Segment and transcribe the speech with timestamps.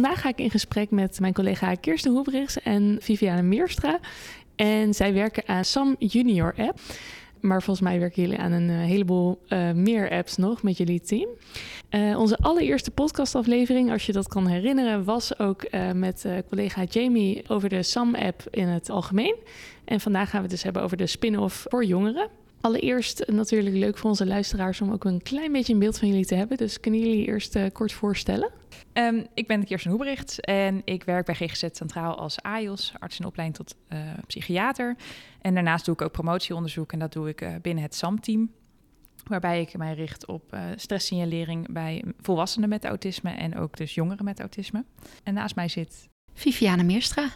[0.00, 3.98] Vandaag ga ik in gesprek met mijn collega Kirsten Hoebrichs en Viviane Meerstra.
[4.56, 6.80] En zij werken aan Sam Junior App.
[7.40, 11.00] Maar volgens mij werken jullie aan een eh, heleboel uh, meer apps nog met jullie
[11.00, 11.28] team.
[11.90, 17.68] Uh, onze allereerste podcastaflevering, als je dat kan herinneren, was ook met collega Jamie over
[17.68, 19.36] de SAM-app in het algemeen.
[19.84, 22.28] En vandaag gaan we het dus hebben over de spin-off voor jongeren.
[22.60, 26.26] Allereerst natuurlijk leuk voor onze luisteraars om ook een klein beetje een beeld van jullie
[26.26, 26.56] te hebben.
[26.56, 28.50] Dus kunnen jullie eerst kort voorstellen?
[28.92, 33.26] Um, ik ben Kirsten Hoebricht en ik werk bij GGZ Centraal als AIOS, arts in
[33.26, 34.96] opleiding tot uh, psychiater.
[35.40, 38.50] En daarnaast doe ik ook promotieonderzoek en dat doe ik uh, binnen het SAM-team.
[39.24, 44.24] Waarbij ik mij richt op uh, stresssignalering bij volwassenen met autisme en ook dus jongeren
[44.24, 44.84] met autisme.
[45.22, 47.28] En naast mij zit Viviane Meerstra.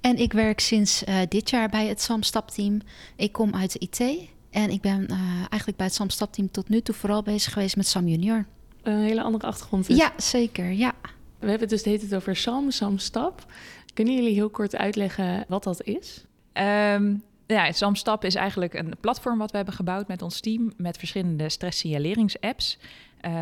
[0.00, 2.80] En ik werk sinds dit jaar bij het SAM-stapteam.
[3.16, 5.06] Ik kom uit de IT en ik ben
[5.38, 8.46] eigenlijk bij het SAM-stapteam tot nu toe vooral bezig geweest met SAM Junior
[8.84, 9.96] een hele andere achtergrond is.
[9.96, 10.70] Ja, zeker.
[10.72, 10.92] Ja.
[11.38, 13.46] We hebben het dus het het over Sam, Sam Stap.
[13.94, 16.24] Kunnen jullie heel kort uitleggen wat dat is?
[16.52, 20.72] Um, ja, Sam Stap is eigenlijk een platform wat we hebben gebouwd met ons team...
[20.76, 22.78] met verschillende stresssignaleringsapps.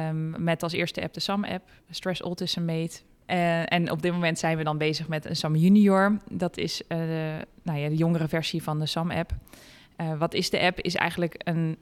[0.08, 3.00] Um, met als eerste app de SAM-app, Stress Autism Mate...
[3.26, 6.18] Uh, en op dit moment zijn we dan bezig met een SAM Junior.
[6.30, 9.32] Dat is uh, de, nou ja, de jongere versie van de SAM-app.
[10.00, 10.80] Uh, wat is de app?
[10.80, 11.78] Is eigenlijk een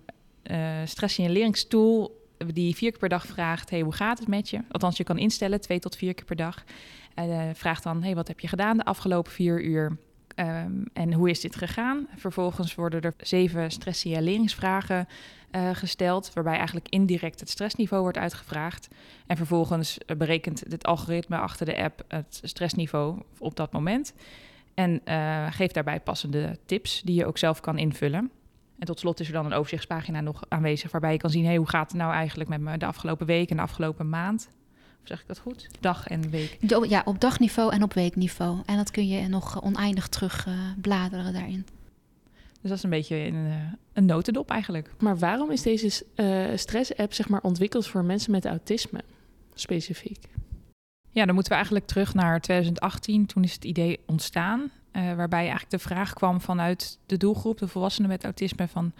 [0.84, 4.60] stresssignaleringstool die vier keer per dag vraagt: hey, hoe gaat het met je?
[4.70, 6.64] Althans, je kan instellen twee tot vier keer per dag.
[7.18, 9.96] Uh, vraagt dan: hey, wat heb je gedaan de afgelopen vier uur?
[10.36, 12.06] Um, en hoe is dit gegaan?
[12.16, 15.08] Vervolgens worden er zeven stresssignaleringsvragen
[15.52, 18.88] uh, gesteld, waarbij eigenlijk indirect het stressniveau wordt uitgevraagd.
[19.26, 24.14] En vervolgens berekent het algoritme achter de app het stressniveau op dat moment.
[24.80, 28.30] En uh, geeft daarbij passende tips die je ook zelf kan invullen.
[28.78, 31.56] En tot slot is er dan een overzichtspagina nog aanwezig waarbij je kan zien: hey,
[31.56, 34.48] hoe gaat het nou eigenlijk met me de afgelopen week en de afgelopen maand?
[35.02, 35.68] Of zeg ik dat goed?
[35.80, 36.58] Dag en week.
[36.88, 38.58] Ja, op dagniveau en op weekniveau.
[38.66, 41.66] En dat kun je nog oneindig terug uh, bladeren daarin.
[42.60, 43.52] Dus dat is een beetje een,
[43.92, 44.90] een notendop eigenlijk.
[44.98, 49.00] Maar waarom is deze uh, stress-app zeg maar, ontwikkeld voor mensen met autisme
[49.54, 50.28] specifiek?
[51.10, 53.26] Ja, dan moeten we eigenlijk terug naar 2018.
[53.26, 54.70] Toen is het idee ontstaan.
[54.92, 58.92] Uh, waarbij eigenlijk de vraag kwam vanuit de doelgroep, de volwassenen met autisme, van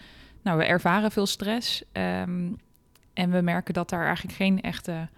[0.43, 1.83] nou, we ervaren veel stress.
[1.93, 2.57] Um,
[3.13, 5.09] en we merken dat daar eigenlijk geen echte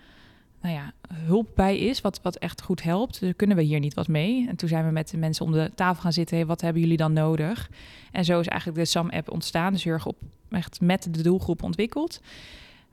[0.60, 3.20] nou ja, hulp bij is, wat, wat echt goed helpt.
[3.20, 4.48] Dus kunnen we hier niet wat mee?
[4.48, 6.36] En toen zijn we met de mensen om de tafel gaan zitten.
[6.36, 7.70] Hey, wat hebben jullie dan nodig?
[8.12, 9.72] En zo is eigenlijk de SAM-app ontstaan.
[9.72, 10.16] Dus heel erg op,
[10.50, 12.20] echt met de doelgroep ontwikkeld.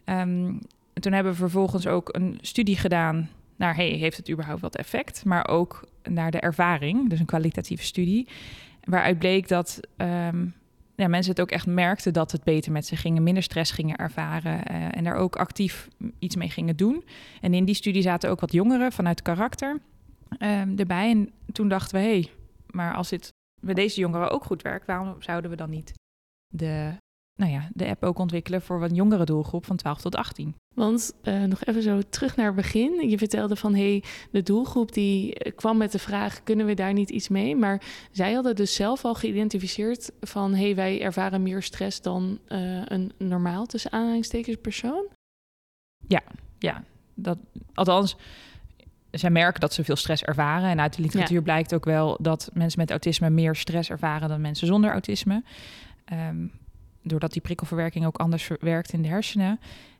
[0.05, 0.59] Um,
[0.93, 5.25] toen hebben we vervolgens ook een studie gedaan naar hey, heeft het überhaupt wat effect?
[5.25, 8.27] Maar ook naar de ervaring, dus een kwalitatieve studie.
[8.83, 10.53] Waaruit bleek dat um,
[10.95, 13.95] ja, mensen het ook echt merkten dat het beter met ze gingen, minder stress gingen
[13.95, 15.87] ervaren uh, en daar ook actief
[16.19, 17.03] iets mee gingen doen.
[17.41, 19.79] En in die studie zaten ook wat jongeren vanuit karakter
[20.39, 21.09] um, erbij.
[21.09, 22.29] En toen dachten we, hé, hey,
[22.71, 23.29] maar als dit
[23.61, 25.93] bij deze jongeren ook goed werkt, waarom zouden we dan niet
[26.53, 26.93] de
[27.39, 30.55] nou ja, de app ook ontwikkelen voor een jongere doelgroep van 12 tot 18.
[30.75, 33.09] Want uh, nog even zo terug naar het begin.
[33.09, 37.09] Je vertelde van hey, de doelgroep die kwam met de vraag: kunnen we daar niet
[37.09, 37.55] iets mee?
[37.55, 42.81] Maar zij hadden dus zelf al geïdentificeerd van hey, wij ervaren meer stress dan uh,
[42.85, 45.05] een normaal tussen aanhalingstekens persoon.
[46.07, 46.21] Ja,
[46.57, 46.83] ja.
[47.13, 47.37] Dat,
[47.73, 48.15] althans,
[49.11, 50.69] zij merken dat ze veel stress ervaren.
[50.69, 51.43] En uit de literatuur ja.
[51.43, 55.43] blijkt ook wel dat mensen met autisme meer stress ervaren dan mensen zonder autisme.
[56.13, 56.51] Um,
[57.01, 59.59] doordat die prikkelverwerking ook anders werkt in de hersenen.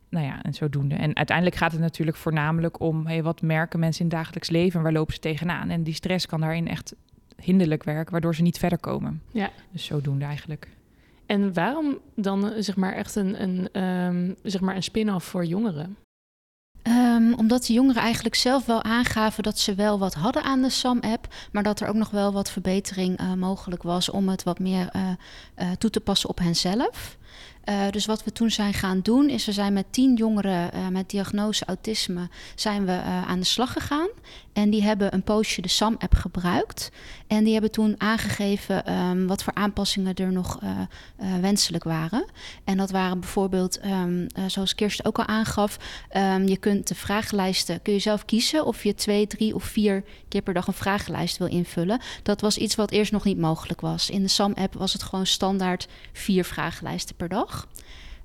[0.10, 0.96] Nou ja, en zodoende.
[0.96, 4.78] En uiteindelijk gaat het natuurlijk voornamelijk om hey, wat merken mensen in het dagelijks leven
[4.78, 5.70] en waar lopen ze tegenaan.
[5.70, 6.96] En die stress kan daarin echt
[7.36, 9.22] hinderlijk werken, waardoor ze niet verder komen.
[9.32, 9.50] Ja.
[9.72, 10.68] Dus zodoende eigenlijk.
[11.26, 15.98] En waarom dan zeg maar echt een, een, um, zeg maar een spin-off voor jongeren?
[17.20, 20.70] Um, omdat de jongeren eigenlijk zelf wel aangaven dat ze wel wat hadden aan de
[20.70, 24.60] SAM-app, maar dat er ook nog wel wat verbetering uh, mogelijk was om het wat
[24.60, 25.02] meer uh,
[25.58, 27.18] uh, toe te passen op henzelf.
[27.66, 30.88] Uh, dus wat we toen zijn gaan doen, is we zijn met tien jongeren uh,
[30.88, 34.08] met diagnose autisme zijn we uh, aan de slag gegaan.
[34.54, 36.92] En die hebben een poosje de SAM-app gebruikt.
[37.28, 40.60] En die hebben toen aangegeven um, wat voor aanpassingen er nog
[41.42, 42.26] wenselijk waren.
[42.64, 45.78] En dat waren bijvoorbeeld, um, zoals Kirsten ook al aangaf,
[46.18, 50.04] um, je kunt de vragenlijsten, kun je zelf kiezen of je twee, drie of vier
[50.28, 52.00] keer per dag een vragenlijst wil invullen.
[52.24, 54.10] Dat was iets wat eerst nog niet mogelijk was.
[54.10, 57.68] In de SAM-app was het gewoon standaard vier vragenlijsten per dag.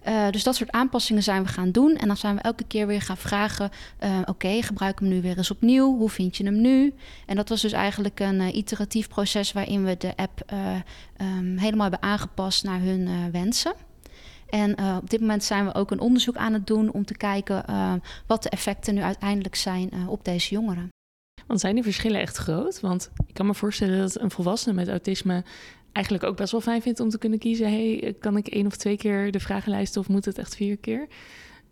[0.08, 1.96] Uh, dus dat soort aanpassingen zijn we gaan doen.
[1.96, 3.70] En dan zijn we elke keer weer gaan vragen:
[4.04, 5.96] uh, oké, okay, gebruik hem nu weer eens opnieuw.
[5.96, 6.94] Hoe vind je hem nu?
[7.26, 10.52] En dat was dus eigenlijk een uh, iteratief proces waarin we de app
[11.20, 13.72] um, helemaal hebben aangepast naar hun wensen.
[14.48, 17.64] En op dit moment zijn we ook een onderzoek aan het doen om te kijken
[18.26, 20.88] wat de effecten nu uiteindelijk zijn op deze jongeren.
[21.46, 22.80] Want zijn die verschillen echt groot?
[22.80, 25.44] Want ik kan me voorstellen dat een volwassene met autisme
[25.94, 28.76] eigenlijk ook best wel fijn vindt om te kunnen kiezen: hey, kan ik één of
[28.76, 31.06] twee keer de vragenlijst of moet het echt vier keer?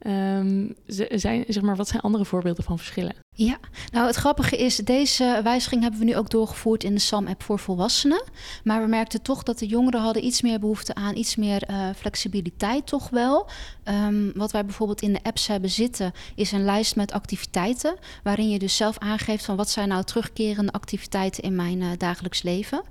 [0.07, 3.15] Um, zijn, zeg maar, wat zijn andere voorbeelden van verschillen?
[3.35, 3.59] Ja,
[3.93, 7.59] nou het grappige is, deze wijziging hebben we nu ook doorgevoerd in de SAM-app voor
[7.59, 8.25] volwassenen.
[8.65, 11.89] Maar we merkten toch dat de jongeren hadden iets meer behoefte aan iets meer uh,
[11.97, 13.49] flexibiliteit toch wel.
[13.85, 17.97] Um, wat wij bijvoorbeeld in de apps hebben zitten, is een lijst met activiteiten.
[18.23, 22.43] Waarin je dus zelf aangeeft van wat zijn nou terugkerende activiteiten in mijn uh, dagelijks
[22.43, 22.83] leven.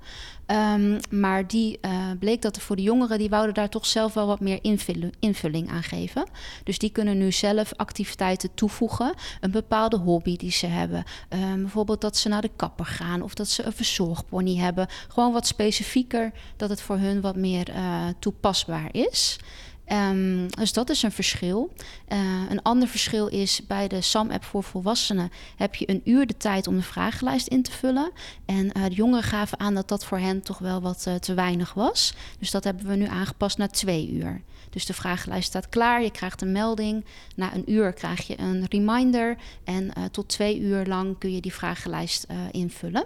[0.46, 4.14] Um, maar die uh, bleek dat er voor de jongeren, die wouden daar toch zelf
[4.14, 6.28] wel wat meer invulling, invulling aan geven.
[6.64, 9.14] Dus die kunnen nu zelf activiteiten toevoegen.
[9.40, 11.04] Een bepaalde hobby die ze hebben.
[11.28, 14.86] Um, bijvoorbeeld dat ze naar de kapper gaan of dat ze een verzorgpony hebben.
[15.08, 19.38] Gewoon wat specifieker, dat het voor hun wat meer uh, toepasbaar is.
[19.86, 21.72] Um, dus dat is een verschil.
[22.08, 22.18] Uh,
[22.48, 26.66] een ander verschil is bij de SAM-app voor volwassenen heb je een uur de tijd
[26.66, 28.10] om de vragenlijst in te vullen.
[28.46, 31.74] En uh, de jongeren gaven aan dat dat voor hen toch wel wat te weinig
[31.74, 32.14] was.
[32.38, 34.42] Dus dat hebben we nu aangepast naar twee uur.
[34.72, 37.04] Dus de vragenlijst staat klaar, je krijgt een melding.
[37.36, 39.36] Na een uur krijg je een reminder.
[39.64, 43.04] En tot twee uur lang kun je die vragenlijst invullen.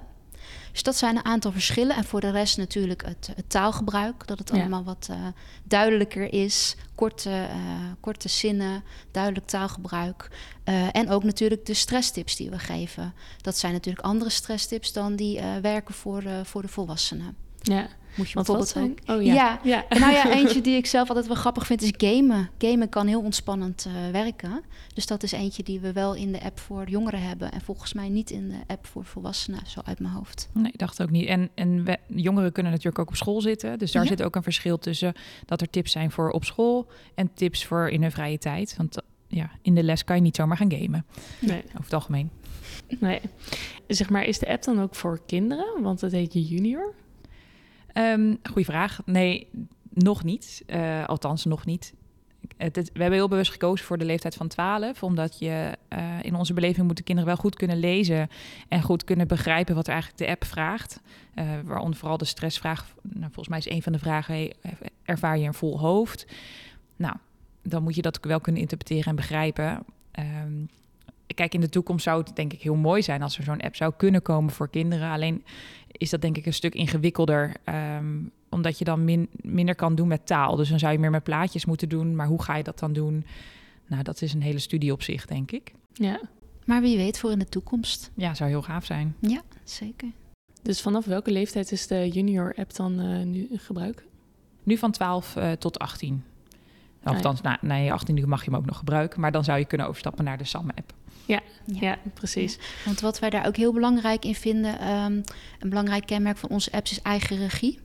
[0.72, 1.96] Dus dat zijn een aantal verschillen.
[1.96, 4.26] En voor de rest natuurlijk het, het taalgebruik.
[4.26, 4.56] Dat het ja.
[4.56, 5.16] allemaal wat uh,
[5.64, 6.76] duidelijker is.
[6.94, 10.30] Korte, uh, korte zinnen, duidelijk taalgebruik.
[10.64, 13.14] Uh, en ook natuurlijk de stresstips die we geven.
[13.40, 17.45] Dat zijn natuurlijk andere stresstips dan die werken voor, voor de volwassenen.
[17.66, 17.88] Ja.
[18.16, 19.00] Moet je Wat bijvoorbeeld.
[19.10, 19.34] Oh ja.
[19.34, 19.60] ja.
[19.62, 19.84] ja.
[19.88, 22.50] En nou ja, eentje die ik zelf altijd wel grappig vind is gamen.
[22.58, 24.62] Gamen kan heel ontspannend uh, werken.
[24.94, 27.52] Dus dat is eentje die we wel in de app voor jongeren hebben.
[27.52, 30.48] En volgens mij niet in de app voor volwassenen, zo uit mijn hoofd.
[30.52, 31.26] Nee, ik dacht ook niet.
[31.26, 33.78] En, en we, jongeren kunnen natuurlijk ook op school zitten.
[33.78, 34.08] Dus daar ja.
[34.08, 35.14] zit ook een verschil tussen
[35.46, 38.74] dat er tips zijn voor op school en tips voor in hun vrije tijd.
[38.76, 38.96] Want
[39.28, 41.04] ja, in de les kan je niet zomaar gaan gamen.
[41.40, 41.62] Nee.
[41.66, 42.30] Over het algemeen.
[42.98, 43.20] Nee.
[43.86, 45.82] Zeg maar, is de app dan ook voor kinderen?
[45.82, 46.94] Want het heet je junior.
[47.98, 49.00] Um, goeie vraag.
[49.04, 49.48] Nee,
[49.90, 50.62] nog niet.
[50.66, 51.94] Uh, althans, nog niet.
[52.56, 56.54] We hebben heel bewust gekozen voor de leeftijd van 12, omdat je uh, in onze
[56.54, 58.28] beleving moeten kinderen wel goed kunnen lezen
[58.68, 61.00] en goed kunnen begrijpen wat eigenlijk de app vraagt.
[61.34, 62.94] Uh, waaronder vooral de stressvraag.
[63.02, 64.50] Nou, volgens mij is een van de vragen:
[65.02, 66.26] ervaar je een vol hoofd?
[66.96, 67.16] Nou,
[67.62, 69.84] dan moet je dat wel kunnen interpreteren en begrijpen.
[71.36, 73.76] Kijk, in de toekomst zou het denk ik heel mooi zijn als er zo'n app
[73.76, 75.10] zou kunnen komen voor kinderen.
[75.10, 75.44] Alleen
[75.90, 77.56] is dat denk ik een stuk ingewikkelder,
[77.98, 80.56] um, omdat je dan min, minder kan doen met taal.
[80.56, 82.16] Dus dan zou je meer met plaatjes moeten doen.
[82.16, 83.24] Maar hoe ga je dat dan doen?
[83.86, 85.72] Nou, dat is een hele studie op zich, denk ik.
[85.92, 86.20] Ja.
[86.64, 88.10] Maar wie weet voor in de toekomst.
[88.14, 89.16] Ja, zou heel gaaf zijn.
[89.20, 90.08] Ja, zeker.
[90.62, 94.06] Dus vanaf welke leeftijd is de junior app dan uh, nu in gebruik?
[94.62, 96.24] Nu van 12 uh, tot 18.
[97.14, 97.58] Althans, ah, ja.
[97.60, 99.20] na, na je 18 mag je hem ook nog gebruiken.
[99.20, 100.92] Maar dan zou je kunnen overstappen naar de SAM-app.
[101.24, 102.54] Ja, ja, ja, precies.
[102.54, 102.60] Ja.
[102.84, 105.22] Want wat wij daar ook heel belangrijk in vinden, um,
[105.58, 107.78] een belangrijk kenmerk van onze apps is eigen regie.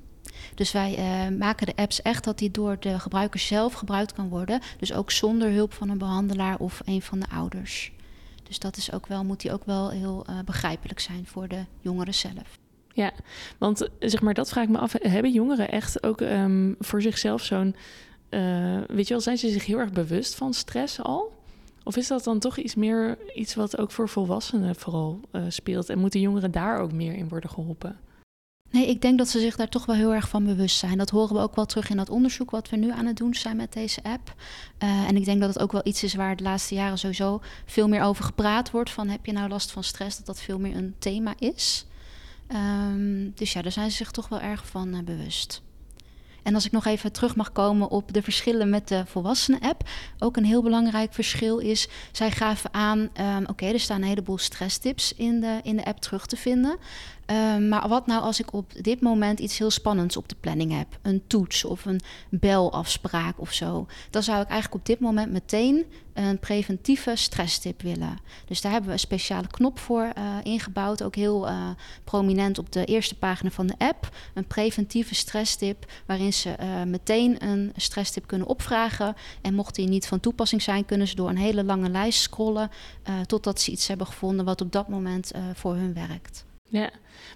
[0.56, 4.30] Dus wij uh, maken de apps echt dat die door de gebruiker zelf gebruikt kan
[4.30, 4.60] worden.
[4.78, 7.92] Dus ook zonder hulp van een behandelaar of een van de ouders.
[8.44, 11.66] Dus dat is ook wel, moet die ook wel heel uh, begrijpelijk zijn voor de
[11.80, 12.60] jongeren zelf.
[12.94, 13.12] Ja,
[13.58, 14.94] want zeg maar, dat vraag ik me af.
[15.00, 17.76] Hebben jongeren echt ook um, voor zichzelf zo'n.
[18.32, 21.40] Uh, weet je wel, zijn ze zich heel erg bewust van stress al?
[21.84, 25.90] Of is dat dan toch iets meer iets wat ook voor volwassenen vooral uh, speelt?
[25.90, 28.00] En moeten jongeren daar ook meer in worden geholpen?
[28.70, 30.98] Nee, ik denk dat ze zich daar toch wel heel erg van bewust zijn.
[30.98, 33.34] Dat horen we ook wel terug in dat onderzoek wat we nu aan het doen
[33.34, 34.34] zijn met deze app.
[34.84, 37.42] Uh, en ik denk dat het ook wel iets is waar de laatste jaren sowieso
[37.66, 38.90] veel meer over gepraat wordt.
[38.90, 40.18] Van heb je nou last van stress?
[40.18, 41.86] Dat dat veel meer een thema is.
[42.48, 45.62] Um, dus ja, daar zijn ze zich toch wel erg van bewust.
[46.44, 49.90] En als ik nog even terug mag komen op de verschillen met de volwassenen-app.
[50.20, 54.38] Ook een heel belangrijk verschil is, zij gaven aan, um, oké, er staan een heleboel
[54.38, 56.78] stresstips in de, in de app terug te vinden.
[57.32, 60.78] Ehm, maar wat nou als ik op dit moment iets heel spannends op de planning
[60.78, 60.88] heb?
[61.02, 63.88] Een toets of een belafspraak of zo.
[64.10, 68.18] Dan zou ik eigenlijk op dit moment meteen een preventieve stresstip willen.
[68.46, 71.04] Dus daar hebben we een speciale knop voor uh, ingebouwd.
[71.04, 71.70] Ook heel uh,
[72.04, 74.16] prominent op de eerste pagina van de app.
[74.34, 79.16] Een preventieve stresstip waarin ze uh, meteen een stresstip kunnen opvragen.
[79.42, 82.70] En mocht die niet van toepassing zijn, kunnen ze door een hele lange lijst scrollen...
[83.26, 86.50] totdat ze iets hebben gevonden wat op dat moment voor hun werkt.
[86.72, 86.90] Ja,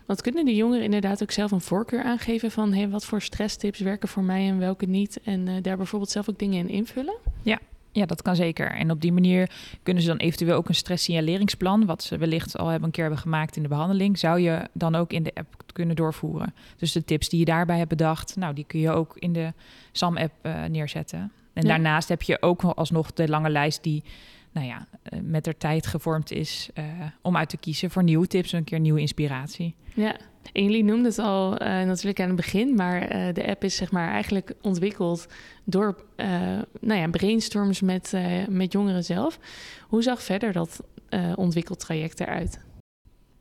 [0.06, 3.80] want kunnen de jongeren inderdaad ook zelf een voorkeur aangeven van hey, wat voor stresstips
[3.80, 5.20] werken voor mij en welke niet?
[5.24, 7.16] En uh, daar bijvoorbeeld zelf ook dingen in invullen?
[7.42, 7.60] Ja.
[7.92, 8.72] Ja, dat kan zeker.
[8.72, 9.52] En op die manier
[9.84, 13.22] kunnen ze dan eventueel ook een stresssignaleringsplan, wat ze wellicht al hebben een keer hebben
[13.22, 16.54] gemaakt in de behandeling, zou je dan ook in de app kunnen doorvoeren.
[16.78, 19.54] Dus de tips die je daarbij hebt bedacht, nou, die kun je ook in de
[19.92, 21.32] SAM-app uh, neerzetten.
[21.54, 24.04] En daarnaast heb je ook alsnog de lange lijst die
[24.56, 26.84] nou ja, eh, met de tijd gevormd is uh,
[27.22, 29.76] om uit te kiezen voor nieuwe tips en een keer nieuwe inspiratie.
[29.94, 30.16] Ja,
[30.54, 33.92] en jullie noemden het al uh, natuurlijk aan het begin, maar de app is zeg
[33.92, 35.28] maar eigenlijk ontwikkeld
[35.64, 36.04] door
[36.80, 38.14] nou ja, brainstorms met,
[38.50, 39.40] met jongeren zelf.
[39.88, 40.84] Hoe zag verder dat
[41.36, 42.60] ontwikkeltraject eruit?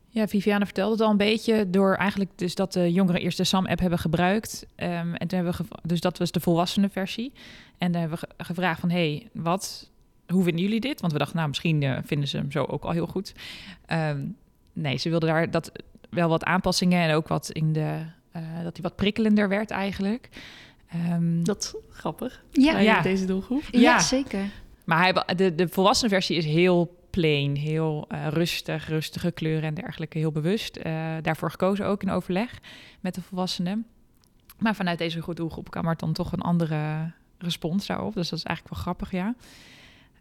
[0.09, 3.43] Ja, Viviane vertelde het al een beetje door eigenlijk dus dat de jongeren eerst de
[3.43, 4.65] SAM-app hebben gebruikt.
[4.75, 7.33] Um, en toen hebben we dus dat was de volwassene versie.
[7.77, 9.91] En dan hebben we gevraagd van, hey, wat
[10.27, 11.01] hoe vinden jullie dit?
[11.01, 13.33] Want we dachten, nou, misschien uh, vinden ze hem zo ook al heel goed.
[13.91, 14.37] Um,
[14.73, 15.71] nee, ze wilden daar dat
[16.09, 17.99] wel wat aanpassingen en ook wat in de
[18.35, 20.29] uh, dat hij wat prikkelender werd eigenlijk.
[21.11, 22.43] Um, dat is grappig.
[22.51, 23.01] Ja, ja.
[23.01, 23.63] deze doelgroep.
[23.71, 24.49] Ja, ja, zeker.
[24.85, 29.73] Maar hij, de, de volwassen versie is heel plain, heel uh, rustig, rustige kleuren en
[29.73, 30.83] dergelijke, heel bewust.
[31.21, 32.59] daarvoor gekozen ook in overleg
[32.99, 33.85] met de volwassenen.
[34.59, 38.13] Maar vanuit deze doelgroep kwam er dan toch een andere respons daarop.
[38.13, 39.35] Dus dat is eigenlijk wel grappig, ja.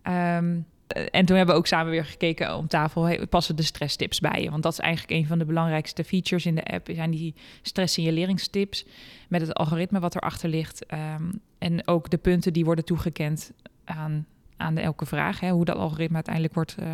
[0.09, 0.67] Um,
[1.11, 4.43] en toen hebben we ook samen weer gekeken om tafel, hey, passen de stresstips bij
[4.43, 4.51] je?
[4.51, 8.87] Want dat is eigenlijk een van de belangrijkste features in de app, zijn die stresssignaleringstips
[9.29, 10.93] met het algoritme wat erachter ligt.
[10.93, 13.53] Um, en ook de punten die worden toegekend
[13.85, 16.87] aan, aan de elke vraag, hè, hoe dat algoritme uiteindelijk wordt uh,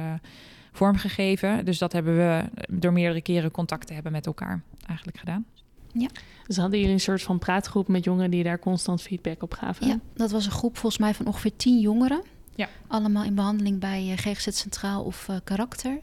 [0.73, 1.65] vormgegeven.
[1.65, 5.45] Dus dat hebben we door meerdere keren contact te hebben met elkaar eigenlijk gedaan.
[5.93, 6.09] Ja.
[6.47, 9.87] Dus hadden jullie een soort van praatgroep met jongeren die daar constant feedback op gaven?
[9.87, 12.23] Ja, dat was een groep volgens mij van ongeveer tien jongeren.
[12.87, 16.01] Allemaal in behandeling bij uh, GGZ Centraal of uh, Karakter.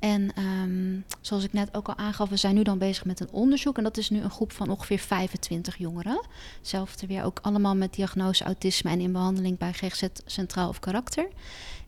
[0.00, 3.30] En um, zoals ik net ook al aangaf, we zijn nu dan bezig met een
[3.30, 3.76] onderzoek.
[3.76, 6.26] En dat is nu een groep van ongeveer 25 jongeren.
[6.58, 11.28] Hetzelfde weer ook allemaal met diagnose autisme en in behandeling bij GGZ Centraal of Karakter.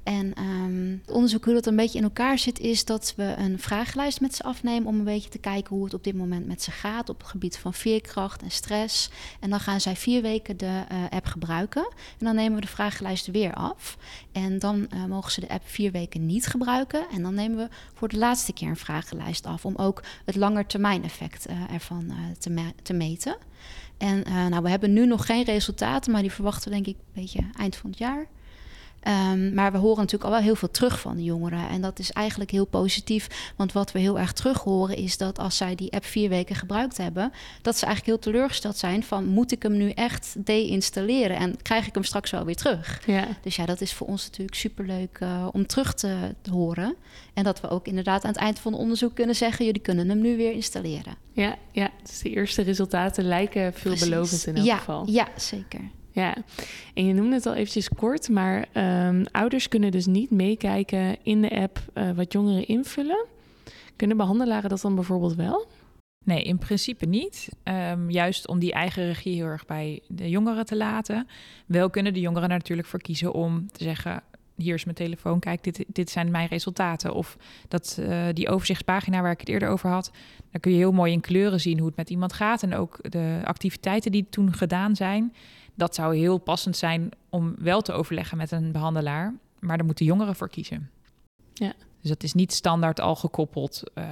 [0.02, 3.58] En um, het onderzoek hoe dat een beetje in elkaar zit, is dat we een
[3.58, 6.62] vragenlijst met ze afnemen om een beetje te kijken hoe het op dit moment met
[6.62, 9.10] ze gaat op het gebied van veerkracht en stress.
[9.40, 11.82] En dan gaan zij vier weken de uh, app gebruiken.
[12.18, 13.98] En dan nemen we de vragenlijst weer af.
[14.32, 17.06] En dan uh, mogen ze de app vier weken niet gebruiken.
[17.12, 21.50] En dan nemen we voor de laatste keer een vragenlijst af om ook het langetermijneffect
[21.50, 23.36] uh, ervan te, te meten.
[23.98, 27.22] En nou, we hebben nu nog geen resultaten, maar die verwachten we denk ik een
[27.22, 28.26] beetje eind van het jaar.
[29.08, 31.68] Um, maar we horen natuurlijk al wel heel veel terug van de jongeren.
[31.68, 33.52] En dat is eigenlijk heel positief.
[33.56, 36.56] Want wat we heel erg terug horen is dat als zij die app vier weken
[36.56, 37.32] gebruikt hebben,
[37.62, 41.86] dat ze eigenlijk heel teleurgesteld zijn van moet ik hem nu echt deinstalleren en krijg
[41.86, 43.02] ik hem straks wel weer terug.
[43.06, 43.28] Ja.
[43.42, 46.96] Dus ja, dat is voor ons natuurlijk superleuk uh, om terug te, te, horen.
[47.34, 50.08] En dat we ook inderdaad aan het eind van het onderzoek kunnen zeggen, jullie kunnen
[50.08, 51.16] hem nu weer installeren.
[51.32, 51.90] Ja, ja.
[52.02, 55.10] dus de eerste resultaten lijken veelbelovend in elk ja, geval.
[55.10, 55.80] Ja, zeker.
[56.12, 56.36] Ja,
[56.94, 58.68] en je noemde het al eventjes kort, maar
[59.08, 63.26] um, ouders kunnen dus niet meekijken in de app uh, wat jongeren invullen.
[63.96, 65.66] Kunnen behandelaren dat dan bijvoorbeeld wel?
[66.24, 67.48] Nee, in principe niet.
[67.64, 71.26] Um, juist om die eigen regie heel erg bij de jongeren te laten.
[71.66, 74.22] Wel kunnen de jongeren er natuurlijk voor kiezen om te zeggen:
[74.56, 77.14] hier is mijn telefoon, kijk, dit, dit zijn mijn resultaten.
[77.14, 77.36] Of
[77.68, 80.10] dat, uh, die overzichtspagina waar ik het eerder over had,
[80.50, 82.62] daar kun je heel mooi in kleuren zien hoe het met iemand gaat.
[82.62, 85.32] En ook de activiteiten die toen gedaan zijn
[85.74, 89.34] dat zou heel passend zijn om wel te overleggen met een behandelaar.
[89.60, 90.90] Maar daar moeten jongeren voor kiezen.
[91.54, 91.72] Ja.
[92.00, 94.04] Dus dat is niet standaard al gekoppeld uh,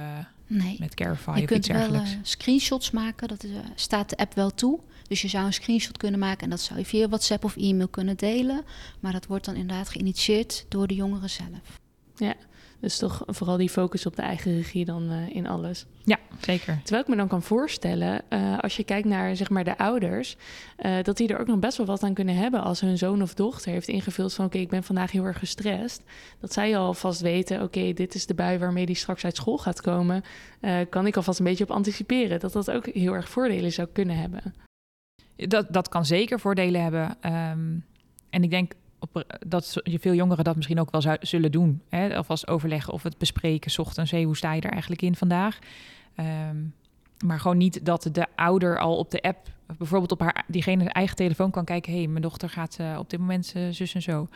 [0.47, 0.75] nee.
[0.79, 2.09] met Carify je of kunt iets dergelijks.
[2.09, 4.79] Wel, uh, screenshots maken, dat is, uh, staat de app wel toe.
[5.07, 7.87] Dus je zou een screenshot kunnen maken en dat zou je via WhatsApp of e-mail
[7.87, 8.63] kunnen delen.
[8.99, 11.79] Maar dat wordt dan inderdaad geïnitieerd door de jongeren zelf.
[12.15, 12.35] Ja,
[12.81, 15.85] dus toch vooral die focus op de eigen regie dan uh, in alles.
[16.03, 16.79] Ja, zeker.
[16.83, 20.35] Terwijl ik me dan kan voorstellen, uh, als je kijkt naar zeg maar de ouders,
[20.79, 23.21] uh, dat die er ook nog best wel wat aan kunnen hebben als hun zoon
[23.21, 26.03] of dochter heeft ingevuld van oké, okay, ik ben vandaag heel erg gestrest.
[26.39, 29.57] Dat zij alvast weten, oké, okay, dit is de bui waarmee die straks uit school
[29.57, 30.23] gaat komen.
[30.89, 32.39] kan ik alvast een beetje op anticiperen.
[32.39, 34.55] Dat dat ook heel erg voordelen zou kunnen hebben.
[35.35, 37.17] Dat, dat kan zeker voordelen hebben.
[37.25, 37.85] Um,
[38.31, 41.81] en ik denk op, dat je veel jongeren dat misschien ook wel zullen doen.
[41.89, 42.15] Hè?
[42.15, 45.59] Alvast overleggen of het bespreken, ochtends, hey, hoe sta je er eigenlijk in vandaag?
[46.15, 46.57] Ehm,
[47.25, 51.15] maar gewoon niet dat de ouder al op de app, bijvoorbeeld op haar diegene eigen
[51.15, 51.91] telefoon kan kijken.
[51.91, 54.27] Hé, hey, mijn dochter gaat uh, op dit moment uh, zus en zo.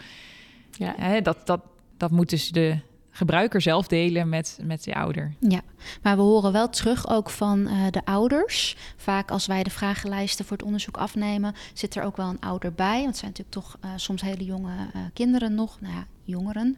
[0.72, 0.94] Ja.
[0.98, 1.62] Hè, dat, dat,
[1.98, 2.80] dat moet dus de
[3.16, 5.34] gebruiker zelf delen met, met de ouder.
[5.40, 5.62] Ja,
[6.02, 8.76] maar we horen wel terug ook van uh, de ouders.
[8.98, 12.74] Vaak als wij de vragenlijsten voor het onderzoek afnemen, zit er ook wel een ouder
[12.74, 12.96] bij.
[12.96, 15.82] Want het zijn natuurlijk toch uh, soms hele jonge uh, kinderen nog.
[15.82, 16.78] Nou ja, jongeren.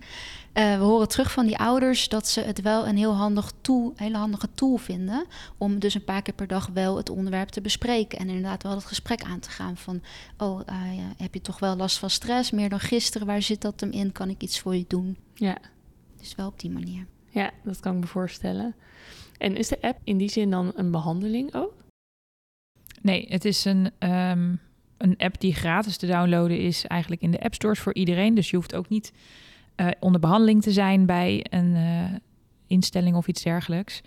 [0.53, 4.17] we horen terug van die ouders dat ze het wel een heel handig tool, hele
[4.17, 5.25] handige tool vinden.
[5.57, 8.19] Om dus een paar keer per dag wel het onderwerp te bespreken.
[8.19, 10.01] En inderdaad wel het gesprek aan te gaan van...
[10.37, 12.51] oh, ja, heb je toch wel last van stress?
[12.51, 14.11] Meer dan gisteren, waar zit dat hem in?
[14.11, 15.17] Kan ik iets voor je doen?
[15.33, 15.57] Ja.
[16.19, 17.05] Dus wel op die manier.
[17.29, 18.75] Ja, dat kan ik me voorstellen.
[19.37, 21.73] En is de app in die zin dan een behandeling ook?
[23.01, 24.59] Nee, het is een, um,
[24.97, 28.35] een app die gratis te downloaden is eigenlijk in de app stores voor iedereen.
[28.35, 29.11] Dus je hoeft ook niet
[29.75, 32.03] uh, onder behandeling te zijn bij een uh,
[32.67, 34.01] instelling of iets dergelijks.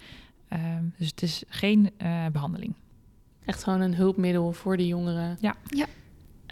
[0.53, 2.75] Um, dus het is geen uh, behandeling.
[3.45, 5.37] Echt gewoon een hulpmiddel voor de jongeren.
[5.41, 5.57] Ja.
[5.67, 5.87] ja.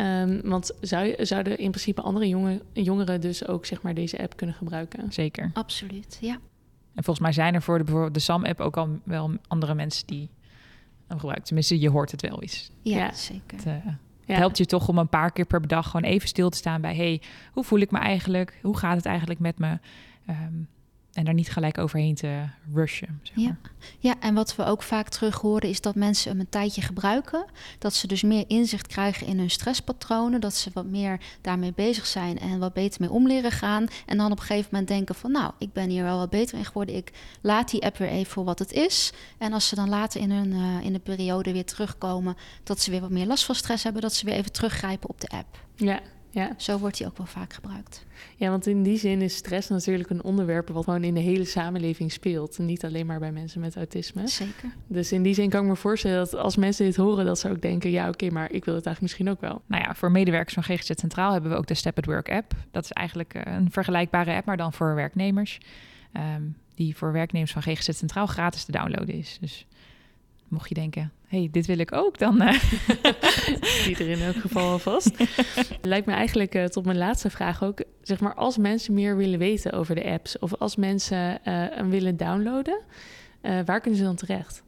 [0.00, 4.36] Um, want zou, zouden in principe andere jongen, jongeren dus ook zeg maar, deze app
[4.36, 5.12] kunnen gebruiken?
[5.12, 5.50] Zeker.
[5.52, 6.38] Absoluut, ja.
[6.94, 10.06] En volgens mij zijn er voor de, bijvoorbeeld de SAM-app ook al wel andere mensen
[10.06, 10.30] die
[11.06, 11.46] hem gebruiken.
[11.46, 12.70] Tenminste, je hoort het wel eens.
[12.82, 13.12] Ja, ja.
[13.12, 13.56] zeker.
[13.56, 13.92] Het, uh,
[14.24, 14.34] ja.
[14.34, 16.94] helpt je toch om een paar keer per dag gewoon even stil te staan bij...
[16.94, 18.58] hey, hoe voel ik me eigenlijk?
[18.62, 19.78] Hoe gaat het eigenlijk met me?
[20.30, 20.68] Um,
[21.12, 23.20] en daar niet gelijk overheen te rushen.
[23.22, 23.44] Zeg maar.
[23.44, 23.56] ja.
[23.98, 27.44] ja, en wat we ook vaak terug horen is dat mensen hem een tijdje gebruiken.
[27.78, 30.40] Dat ze dus meer inzicht krijgen in hun stresspatronen.
[30.40, 33.86] Dat ze wat meer daarmee bezig zijn en wat beter mee om leren gaan.
[34.06, 36.58] En dan op een gegeven moment denken van nou, ik ben hier wel wat beter
[36.58, 36.94] in geworden.
[36.94, 39.12] Ik laat die app weer even voor wat het is.
[39.38, 42.36] En als ze dan later in, hun, uh, in de periode weer terugkomen...
[42.62, 44.02] dat ze weer wat meer last van stress hebben...
[44.02, 45.66] dat ze weer even teruggrijpen op de app.
[45.74, 46.00] Ja,
[46.30, 46.54] ja.
[46.56, 48.04] Zo wordt die ook wel vaak gebruikt.
[48.36, 51.44] Ja, want in die zin is stress natuurlijk een onderwerp wat gewoon in de hele
[51.44, 52.58] samenleving speelt.
[52.58, 54.28] Niet alleen maar bij mensen met autisme.
[54.28, 54.72] Zeker.
[54.86, 57.50] Dus in die zin kan ik me voorstellen dat als mensen dit horen, dat ze
[57.50, 59.62] ook denken: ja, oké, okay, maar ik wil het eigenlijk misschien ook wel.
[59.66, 62.52] Nou ja, voor medewerkers van GGZ Centraal hebben we ook de Step at Work app.
[62.70, 65.58] Dat is eigenlijk een vergelijkbare app, maar dan voor werknemers.
[66.36, 69.38] Um, die voor werknemers van GGZ Centraal gratis te downloaden is.
[69.40, 69.66] Dus
[70.48, 72.42] mocht je denken, hey, dit wil ik ook, dan...
[72.42, 72.52] Uh...
[73.84, 75.10] Die er in elk geval alvast.
[75.82, 77.82] Lijkt me eigenlijk uh, tot mijn laatste vraag ook...
[78.02, 80.38] zeg maar, als mensen meer willen weten over de apps...
[80.38, 82.80] of als mensen uh, hem willen downloaden...
[83.40, 84.62] waar kunnen ze dan terecht?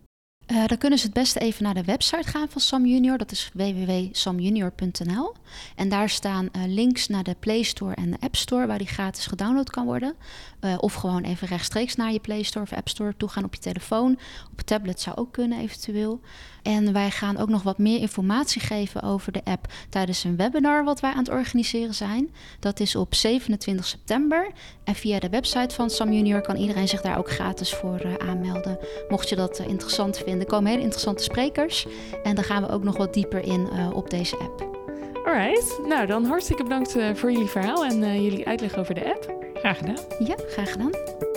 [0.51, 3.19] Uh, dan kunnen ze het beste even naar de website gaan van Sam Junior.
[3.19, 5.35] Dat is www.samjunior.nl.
[5.77, 8.87] En daar staan uh, links naar de Play Store en de App Store, waar die
[8.87, 10.15] gratis gedownload kan worden.
[10.61, 13.55] Uh, of gewoon even rechtstreeks naar je Play Store of App Store toe gaan op
[13.55, 14.19] je telefoon.
[14.53, 16.21] Op tablet zou ook kunnen, eventueel.
[16.63, 20.85] En wij gaan ook nog wat meer informatie geven over de app tijdens een webinar
[20.85, 22.31] wat wij aan het organiseren zijn.
[22.61, 24.51] Dat is op 27 september.
[24.85, 28.79] En via de website van Sam Junior kan iedereen zich daar ook gratis voor aanmelden.
[29.09, 30.41] Mocht je dat interessant vinden.
[30.41, 31.87] Er komen hele interessante sprekers.
[32.23, 34.69] En dan gaan we ook nog wat dieper in uh, op deze app.
[35.25, 39.35] Alright, nou dan hartstikke bedankt voor jullie verhaal en jullie uitleg over de app.
[39.55, 40.05] Graag gedaan.
[40.19, 41.30] Ja, graag gedaan.